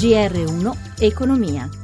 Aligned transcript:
GR1 0.00 0.72
Economia. 1.00 1.79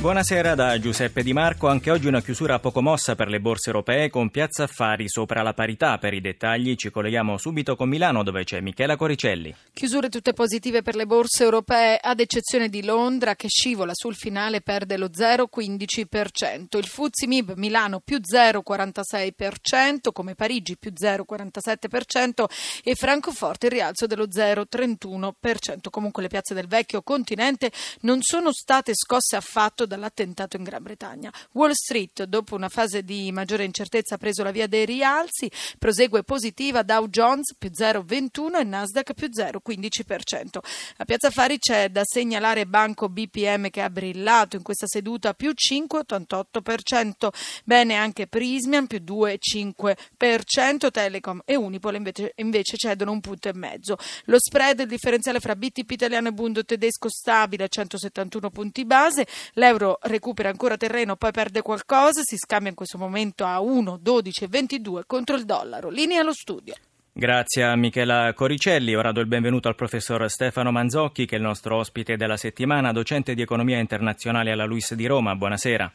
Buonasera 0.00 0.54
da 0.54 0.78
Giuseppe 0.78 1.24
Di 1.24 1.32
Marco. 1.32 1.66
Anche 1.66 1.90
oggi 1.90 2.06
una 2.06 2.22
chiusura 2.22 2.60
poco 2.60 2.80
mossa 2.80 3.16
per 3.16 3.26
le 3.26 3.40
borse 3.40 3.70
europee 3.70 4.10
con 4.10 4.30
Piazza 4.30 4.62
Affari 4.62 5.08
sopra 5.08 5.42
la 5.42 5.54
parità. 5.54 5.98
Per 5.98 6.14
i 6.14 6.20
dettagli 6.20 6.76
ci 6.76 6.90
colleghiamo 6.90 7.36
subito 7.36 7.74
con 7.74 7.88
Milano 7.88 8.22
dove 8.22 8.44
c'è 8.44 8.60
Michela 8.60 8.94
Coricelli. 8.94 9.52
Chiusure 9.72 10.08
tutte 10.08 10.34
positive 10.34 10.82
per 10.82 10.94
le 10.94 11.04
borse 11.04 11.42
europee 11.42 11.98
ad 12.00 12.20
eccezione 12.20 12.68
di 12.68 12.84
Londra 12.84 13.34
che 13.34 13.48
scivola 13.48 13.90
sul 13.92 14.14
finale 14.14 14.60
perde 14.60 14.96
lo 14.96 15.06
0,15%. 15.06 16.78
Il 16.78 16.86
Fuzzi 16.86 17.26
Mib 17.26 17.54
Milano 17.56 17.98
più 17.98 18.18
0,46% 18.18 20.12
come 20.12 20.36
Parigi 20.36 20.76
più 20.78 20.92
0,47% 20.96 22.44
e 22.84 22.94
Francoforte 22.94 23.66
il 23.66 23.72
rialzo 23.72 24.06
dello 24.06 24.28
0,31%. 24.28 25.90
Comunque 25.90 26.22
le 26.22 26.28
piazze 26.28 26.54
del 26.54 26.68
vecchio 26.68 27.02
continente 27.02 27.72
non 28.02 28.22
sono 28.22 28.52
state 28.52 28.92
scosse 28.94 29.34
affatto 29.34 29.86
dall'attentato 29.88 30.56
in 30.56 30.62
Gran 30.62 30.84
Bretagna. 30.84 31.32
Wall 31.54 31.72
Street, 31.72 32.22
dopo 32.24 32.54
una 32.54 32.68
fase 32.68 33.02
di 33.02 33.32
maggiore 33.32 33.64
incertezza, 33.64 34.14
ha 34.14 34.18
preso 34.18 34.44
la 34.44 34.52
via 34.52 34.68
dei 34.68 34.84
rialzi, 34.84 35.50
prosegue 35.78 36.22
positiva 36.22 36.82
Dow 36.82 37.08
Jones 37.08 37.56
più 37.58 37.70
0,21 37.76 38.60
e 38.60 38.64
Nasdaq 38.64 39.14
più 39.14 39.28
0,15%. 39.28 40.58
A 40.98 41.04
Piazza 41.04 41.30
Fari 41.30 41.58
c'è 41.58 41.88
da 41.88 42.02
segnalare 42.04 42.66
Banco 42.66 43.08
BPM 43.08 43.70
che 43.70 43.80
ha 43.80 43.90
brillato 43.90 44.56
in 44.56 44.62
questa 44.62 44.86
seduta 44.86 45.34
più 45.34 45.52
5,88%. 45.52 47.28
Bene 47.64 47.94
anche 47.94 48.26
Prismian 48.26 48.86
più 48.86 48.98
2,5%, 48.98 50.90
Telecom 50.90 51.42
e 51.44 51.56
Unipol 51.56 51.94
invece, 51.94 52.32
invece 52.36 52.76
cedono 52.76 53.12
un 53.12 53.20
punto 53.20 53.48
e 53.48 53.54
mezzo. 53.54 53.96
Lo 54.24 54.38
spread, 54.38 54.80
il 54.80 54.88
differenziale 54.88 55.40
fra 55.40 55.56
BTP 55.56 55.90
italiano 55.90 56.28
e 56.28 56.32
Bundo 56.32 56.64
tedesco 56.64 57.08
stabile 57.08 57.64
a 57.64 57.68
171 57.68 58.50
punti 58.50 58.84
base, 58.84 59.26
l'euro 59.54 59.77
l'euro 59.78 59.98
recupera 60.02 60.48
ancora 60.48 60.76
terreno, 60.76 61.16
poi 61.16 61.30
perde 61.30 61.62
qualcosa, 61.62 62.20
si 62.22 62.36
scambia 62.36 62.70
in 62.70 62.74
questo 62.74 62.98
momento 62.98 63.44
a 63.44 63.60
1, 63.60 63.98
12 64.00 64.44
e 64.44 64.48
22 64.48 65.04
contro 65.06 65.36
il 65.36 65.44
dollaro. 65.44 65.88
Linea 65.88 66.20
allo 66.20 66.32
studio. 66.32 66.74
Grazie 67.12 67.64
a 67.64 67.74
Michela 67.76 68.32
Coricelli. 68.34 68.94
Ora 68.94 69.12
do 69.12 69.20
il 69.20 69.26
benvenuto 69.26 69.68
al 69.68 69.74
professor 69.74 70.28
Stefano 70.28 70.70
Manzocchi, 70.70 71.26
che 71.26 71.34
è 71.34 71.38
il 71.38 71.44
nostro 71.44 71.76
ospite 71.76 72.16
della 72.16 72.36
settimana, 72.36 72.92
docente 72.92 73.34
di 73.34 73.42
economia 73.42 73.78
internazionale 73.78 74.52
alla 74.52 74.66
Luis 74.66 74.94
di 74.94 75.06
Roma. 75.06 75.34
Buonasera. 75.34 75.90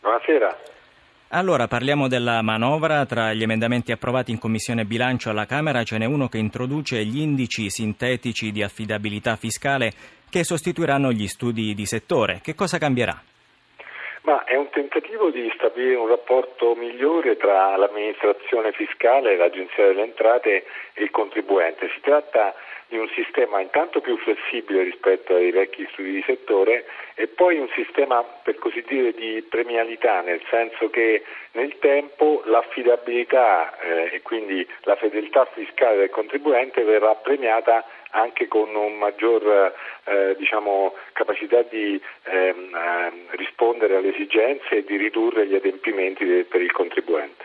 Buonasera. 0.00 0.56
Allora, 1.30 1.66
parliamo 1.66 2.06
della 2.06 2.40
manovra. 2.42 3.04
Tra 3.06 3.34
gli 3.34 3.42
emendamenti 3.42 3.92
approvati 3.92 4.30
in 4.30 4.38
Commissione 4.38 4.84
Bilancio 4.84 5.30
alla 5.30 5.46
Camera 5.46 5.82
ce 5.82 5.98
n'è 5.98 6.06
uno 6.06 6.28
che 6.28 6.38
introduce 6.38 7.04
gli 7.04 7.18
indici 7.18 7.68
sintetici 7.70 8.52
di 8.52 8.62
affidabilità 8.62 9.36
fiscale 9.36 9.92
che 10.30 10.44
sostituiranno 10.44 11.10
gli 11.10 11.26
studi 11.26 11.74
di 11.74 11.86
settore. 11.86 12.40
Che 12.42 12.54
cosa 12.54 12.78
cambierà? 12.78 13.22
Ma 14.22 14.44
è 14.44 14.56
un 14.56 14.68
tentativo 14.70 15.30
di 15.30 15.50
stabilire 15.54 15.94
un 15.94 16.08
rapporto 16.08 16.74
migliore 16.74 17.36
tra 17.36 17.76
l'amministrazione 17.76 18.72
fiscale, 18.72 19.36
l'Agenzia 19.36 19.86
delle 19.86 20.02
Entrate 20.02 20.66
e 20.92 21.02
il 21.02 21.10
contribuente. 21.10 21.88
Si 21.94 22.00
tratta 22.00 22.54
di 22.88 22.96
un 22.96 23.08
sistema 23.14 23.60
intanto 23.60 24.00
più 24.00 24.16
flessibile 24.18 24.82
rispetto 24.82 25.34
ai 25.34 25.50
vecchi 25.50 25.86
studi 25.92 26.12
di 26.12 26.22
settore 26.26 26.86
e 27.14 27.26
poi 27.26 27.58
un 27.58 27.68
sistema 27.74 28.22
per 28.22 28.56
così 28.56 28.82
dire 28.86 29.12
di 29.12 29.44
premialità, 29.48 30.20
nel 30.22 30.42
senso 30.50 30.88
che 30.88 31.22
nel 31.52 31.78
tempo 31.78 32.42
l'affidabilità 32.46 33.78
eh, 33.78 34.14
e 34.14 34.22
quindi 34.22 34.66
la 34.82 34.96
fedeltà 34.96 35.44
fiscale 35.52 35.98
del 35.98 36.10
contribuente 36.10 36.82
verrà 36.82 37.14
premiata 37.14 37.84
anche 38.10 38.48
con 38.48 38.74
una 38.74 38.88
maggior 38.96 39.74
eh, 40.04 40.34
diciamo, 40.36 40.94
capacità 41.12 41.62
di 41.62 42.00
ehm, 42.24 42.74
eh, 42.74 43.36
rispondere 43.36 43.96
alle 43.96 44.14
esigenze 44.14 44.76
e 44.76 44.84
di 44.84 44.96
ridurre 44.96 45.46
gli 45.46 45.54
adempimenti 45.54 46.24
de- 46.24 46.44
per 46.44 46.62
il 46.62 46.72
contribuente. 46.72 47.37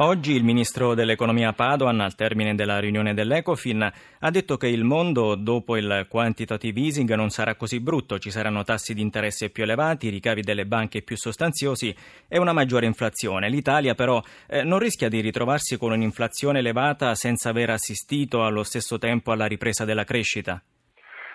Oggi 0.00 0.36
il 0.36 0.44
ministro 0.44 0.94
dell'economia 0.94 1.52
Padoan, 1.52 1.98
al 1.98 2.14
termine 2.14 2.54
della 2.54 2.78
riunione 2.78 3.14
dell'Ecofin, 3.14 3.82
ha 4.20 4.30
detto 4.30 4.56
che 4.56 4.68
il 4.68 4.84
mondo 4.84 5.34
dopo 5.34 5.76
il 5.76 6.06
quantitative 6.08 6.78
easing 6.78 7.12
non 7.14 7.30
sarà 7.30 7.56
così 7.56 7.80
brutto, 7.80 8.20
ci 8.20 8.30
saranno 8.30 8.62
tassi 8.62 8.94
di 8.94 9.02
interesse 9.02 9.50
più 9.50 9.64
elevati, 9.64 10.08
ricavi 10.08 10.42
delle 10.42 10.66
banche 10.66 11.02
più 11.02 11.16
sostanziosi 11.16 11.92
e 12.28 12.38
una 12.38 12.52
maggiore 12.52 12.86
inflazione. 12.86 13.48
L'Italia 13.48 13.94
però 13.94 14.22
eh, 14.46 14.62
non 14.62 14.78
rischia 14.78 15.08
di 15.08 15.18
ritrovarsi 15.18 15.76
con 15.76 15.90
un'inflazione 15.90 16.60
elevata 16.60 17.16
senza 17.16 17.48
aver 17.48 17.70
assistito 17.70 18.44
allo 18.44 18.62
stesso 18.62 18.98
tempo 18.98 19.32
alla 19.32 19.46
ripresa 19.46 19.84
della 19.84 20.04
crescita? 20.04 20.62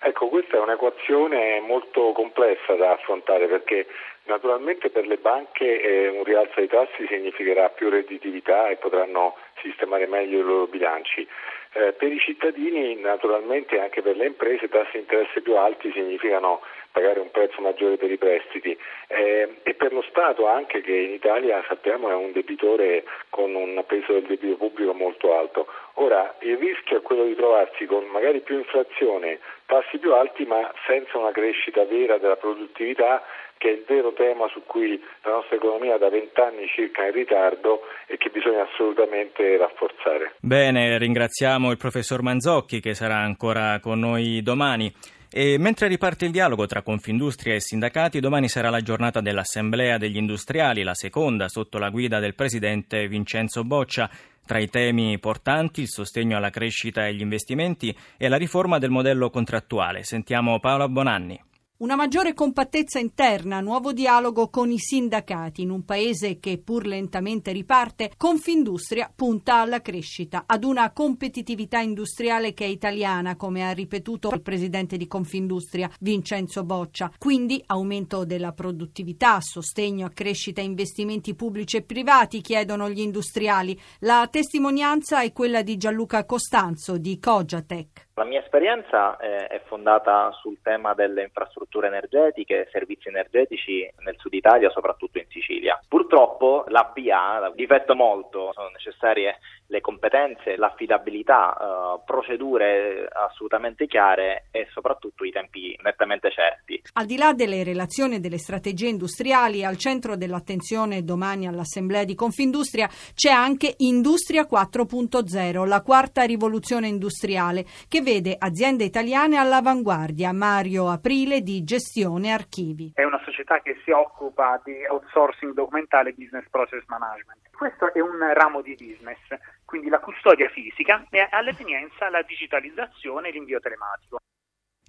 Ecco, 0.06 0.30
questa 0.30 0.56
è 0.56 0.60
un'equazione 0.62 1.60
molto 1.60 2.14
complessa 2.14 2.76
da 2.76 2.94
affrontare 2.94 3.48
perché 3.48 3.88
naturalmente 4.26 4.90
per 4.90 5.06
le 5.08 5.18
banche 5.18 5.82
eh, 5.82 6.10
un 6.10 6.24
rialzo 6.24 6.54
dei 6.56 6.68
tassi 6.68 7.06
significherà 7.08 7.70
più 7.70 7.90
redditività 7.90 8.70
e 8.70 8.78
potranno 8.78 9.36
sistemare 9.62 10.08
meglio 10.08 10.40
i 10.40 10.44
loro 10.44 10.68
bilanci. 10.68 11.28
Eh, 11.76 11.94
per 11.94 12.12
i 12.12 12.20
cittadini, 12.20 12.96
naturalmente 12.98 13.80
anche 13.80 14.02
per 14.04 14.16
le 14.16 14.28
imprese, 14.28 14.70
tassi 14.70 14.92
di 14.94 15.00
interesse 15.00 15.42
più 15.42 15.56
alti 15.58 15.92
significano 15.92 16.62
pagare 16.92 17.20
un 17.20 17.32
prezzo 17.32 17.60
maggiore 17.62 17.98
per 17.98 18.12
i 18.12 18.18
prestiti 18.18 18.78
eh, 19.08 19.56
e 19.64 19.74
per 19.74 19.92
lo 19.92 20.04
Stato 20.04 20.46
anche 20.46 20.82
che 20.82 20.94
in 20.94 21.12
Italia 21.12 21.64
sappiamo 21.68 22.10
è 22.10 22.14
un 22.14 22.32
debitore 22.32 23.04
con 23.30 23.56
un 23.56 23.84
peso 23.88 24.14
del 24.14 24.26
debito 24.26 24.58
pubblico 24.58 24.94
molto 24.94 25.36
alto. 25.36 25.66
Ora 25.96 26.36
il 26.42 26.58
rischio 26.58 26.98
è 26.98 27.02
quello 27.02 27.26
di 27.26 27.36
trovarsi 27.36 27.88
con 27.88 28.06
magari 28.06 28.42
più 28.42 28.60
inflazione, 28.60 29.40
tassi 29.66 29.98
più 29.98 30.14
alti 30.14 30.46
ma 30.46 30.72
senza 30.86 31.18
una 31.18 31.32
crescita 31.32 31.84
vera 31.86 32.20
della 32.20 32.38
produttività 32.38 33.24
che 33.64 33.70
è 33.70 33.72
il 33.72 33.86
vero 33.88 34.12
tema 34.12 34.50
su 34.50 34.62
cui 34.66 35.02
la 35.24 35.32
nostra 35.32 35.56
economia 35.56 35.98
da 35.98 36.10
vent'anni 36.10 36.68
circa 36.68 37.06
è 37.06 37.08
in 37.08 37.14
ritardo 37.14 37.84
e 38.08 38.18
che 38.18 38.30
bisogna 38.30 38.64
assolutamente 38.64 39.56
rafforzare. 39.56 40.36
Bene, 40.42 40.98
ringraziamo 40.98 41.72
il 41.72 41.78
professor 41.78 42.22
Manzocchi 42.22 42.82
che 42.82 42.94
sarà 42.94 43.20
ancora 43.20 43.80
con 43.80 44.00
noi 44.00 44.42
domani. 44.42 44.92
E 45.32 45.58
mentre 45.58 45.88
riparte 45.88 46.26
il 46.26 46.32
dialogo 46.32 46.66
tra 46.66 46.82
Confindustria 46.82 47.56
e 47.56 47.62
sindacati, 47.62 48.20
domani 48.20 48.50
sarà 48.50 48.70
la 48.70 48.82
giornata 48.82 49.22
dell'Assemblea 49.22 49.98
degli 49.98 50.18
Industriali, 50.18 50.84
la 50.84 50.94
seconda 50.94 51.48
sotto 51.48 51.78
la 51.78 51.90
guida 51.90 52.20
del 52.20 52.36
presidente 52.36 53.08
Vincenzo 53.08 53.64
Boccia. 53.64 54.10
Tra 54.46 54.60
i 54.60 54.68
temi 54.68 55.18
portanti 55.20 55.80
il 55.80 55.88
sostegno 55.88 56.36
alla 56.36 56.50
crescita 56.50 57.06
e 57.06 57.12
agli 57.12 57.22
investimenti 57.22 57.96
e 58.18 58.28
la 58.28 58.36
riforma 58.36 58.78
del 58.78 58.90
modello 58.90 59.30
contrattuale. 59.30 60.04
Sentiamo 60.04 60.60
Paola 60.60 60.90
Bonanni. 60.90 61.40
Una 61.84 61.98
maggiore 61.98 62.34
compattezza 62.34 62.98
interna, 62.98 63.60
nuovo 63.60 63.92
dialogo 63.92 64.48
con 64.48 64.72
i 64.72 64.80
sindacati 64.80 65.64
in 65.64 65.70
un 65.70 65.84
paese 65.84 66.40
che 66.40 66.58
pur 66.58 66.86
lentamente 66.86 67.52
riparte, 67.52 68.14
Confindustria 68.16 69.12
punta 69.14 69.56
alla 69.56 69.82
crescita, 69.82 70.46
ad 70.46 70.64
una 70.64 70.92
competitività 70.92 71.80
industriale 71.80 72.54
che 72.54 72.64
è 72.64 72.70
italiana, 72.70 73.36
come 73.36 73.68
ha 73.68 73.72
ripetuto 73.72 74.32
il 74.32 74.42
presidente 74.42 74.96
di 74.96 75.08
Confindustria 75.08 75.92
Vincenzo 76.00 76.64
Boccia. 76.64 77.12
Quindi 77.18 77.62
aumento 77.66 78.24
della 78.24 78.54
produttività, 78.54 79.42
sostegno 79.42 80.06
a 80.06 80.12
crescita 80.12 80.62
e 80.62 80.64
investimenti 80.64 81.36
pubblici 81.36 81.76
e 81.76 81.82
privati, 81.82 82.40
chiedono 82.40 82.90
gli 82.90 83.02
industriali. 83.02 83.78
La 84.00 84.26
testimonianza 84.32 85.22
è 85.22 85.34
quella 85.34 85.62
di 85.62 85.76
Gianluca 85.76 86.24
Costanzo 86.24 86.98
di 86.98 87.20
Cogiatec. 87.20 88.12
La 88.16 88.26
mia 88.26 88.42
esperienza 88.42 89.18
eh, 89.18 89.48
è 89.48 89.62
fondata 89.66 90.32
sul 90.34 90.60
tema 90.62 90.94
delle 90.94 91.24
infrastrutture 91.24 91.88
energetiche 91.88 92.70
servizi 92.72 93.08
energetici 93.08 93.92
nel 94.00 94.16
sud 94.20 94.34
Italia, 94.34 94.70
soprattutto 94.70 95.18
in 95.18 95.26
Sicilia. 95.30 95.80
Purtroppo 95.88 96.64
l'APA 96.68 97.52
difetto 97.56 97.96
molto, 97.96 98.52
sono 98.54 98.70
necessarie 98.70 99.40
le 99.66 99.82
competenze, 99.82 100.58
l'affidabilità, 100.58 101.58
eh, 101.58 102.02
procedure 102.06 103.08
assolutamente 103.12 103.88
chiare 103.88 104.46
e 104.52 104.68
soprattutto 104.72 105.24
i 105.24 105.32
tempi 105.32 105.76
nettamente 105.82 106.30
certi. 106.30 106.80
Al 106.94 107.08
di 107.08 107.18
là 107.18 107.34
delle 107.34 107.64
relazioni 107.64 108.16
e 108.16 108.20
delle 108.20 108.38
strategie 108.38 108.90
industriali, 108.90 109.66
al 109.66 109.78
centro 109.78 110.16
dell'attenzione 110.16 111.04
domani 111.04 111.48
all'Assemblea 111.48 112.04
di 112.04 112.14
Confindustria 112.14 112.88
c'è 113.16 113.32
anche 113.32 113.74
Industria 113.78 114.44
4.0, 114.44 115.66
la 115.66 115.82
quarta 115.82 116.22
rivoluzione 116.22 116.88
industriale, 116.88 117.66
che 117.88 118.02
vede 118.04 118.36
aziende 118.38 118.84
italiane 118.84 119.38
all'avanguardia. 119.38 120.32
Mario 120.32 120.90
Aprile 120.90 121.42
di 121.42 121.64
Gestione 121.64 122.32
Archivi. 122.32 122.92
È 122.94 123.04
una 123.04 123.22
società 123.24 123.62
che 123.62 123.80
si 123.84 123.92
occupa 123.92 124.62
di 124.64 124.86
outsourcing 124.88 125.54
documentale 125.54 126.10
e 126.10 126.14
business 126.14 126.48
process 126.50 126.84
management. 126.88 127.50
Questo 127.56 127.94
è 127.94 128.00
un 128.00 128.20
ramo 128.34 128.62
di 128.62 128.76
business, 128.76 129.20
quindi 129.66 129.90
la 129.90 130.00
custodia 130.00 130.50
fisica 130.50 131.06
e 131.10 131.28
all'evenienza 131.32 132.10
la 132.10 132.22
digitalizzazione 132.22 133.30
e 133.30 133.32
l'invio 133.32 133.60
telematico. 133.60 134.18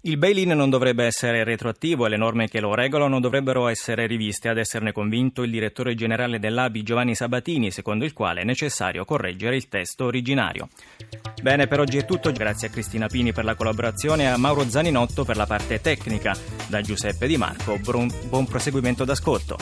Il 0.07 0.19
bail-in 0.19 0.51
non 0.51 0.69
dovrebbe 0.69 1.07
essere 1.07 1.45
retroattivo 1.45 2.05
e 2.05 2.11
le 2.11 2.19
norme 2.19 2.47
che 2.47 2.61
lo 2.61 2.75
regolano 2.75 3.21
dovrebbero 3.21 3.69
essere 3.69 4.07
riviste, 4.07 4.51
ad 4.51 4.59
esserne 4.59 4.93
convinto 4.93 5.43
il 5.43 5.51
direttore 5.51 5.95
generale 5.95 6.39
dell'ABI 6.39 6.83
Giovanni 6.83 7.15
Sabatini, 7.15 7.71
secondo 7.71 8.05
il 8.05 8.13
quale 8.13 8.43
è 8.43 8.45
necessario 8.45 9.07
correggere 9.07 9.57
il 9.57 9.67
testo 9.67 10.05
originario. 10.05 10.69
Bene, 11.41 11.67
per 11.69 11.81
oggi 11.81 11.97
è 11.97 12.05
tutto, 12.05 12.31
grazie 12.33 12.69
a 12.69 12.71
Cristina 12.71 13.07
Pini 13.07 13.33
per 13.33 13.45
la 13.45 13.55
collaborazione 13.55 14.25
e 14.25 14.27
a 14.27 14.37
Mauro 14.37 14.69
Zaninotto 14.69 15.25
per 15.25 15.39
la 15.39 15.47
parte 15.47 15.81
tecnica. 15.81 16.37
Da 16.67 16.83
Giuseppe 16.83 17.27
Di 17.27 17.39
Marco, 17.39 17.79
buon 17.79 18.47
proseguimento 18.47 19.07
d'ascolto. 19.07 19.57